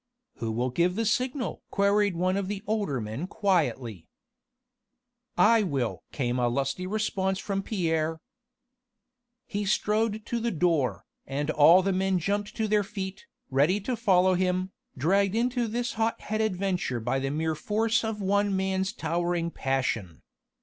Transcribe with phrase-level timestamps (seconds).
[0.37, 4.07] "Who will give the signal?" queried one of the older men quietly.
[5.37, 8.19] "I will!" came a lusty response from Pierre.
[9.45, 13.95] He strode to the door, and all the men jumped to their feet, ready to
[13.95, 18.91] follow him, dragged into this hot headed venture by the mere force of one man's
[18.91, 20.23] towering passion.